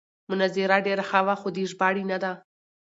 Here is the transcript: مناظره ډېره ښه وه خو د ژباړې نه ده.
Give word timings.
مناظره 0.29 0.77
ډېره 0.87 1.03
ښه 1.09 1.19
وه 1.25 1.35
خو 1.41 1.47
د 1.55 1.57
ژباړې 1.71 2.03
نه 2.11 2.17
ده. 2.23 2.31